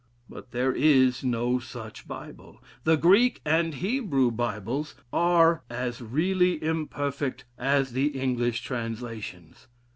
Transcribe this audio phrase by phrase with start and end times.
[0.27, 2.59] But there is no such Bible.
[2.85, 9.67] The Greek and Hebrew Bibles are as really imperfect as the English translations.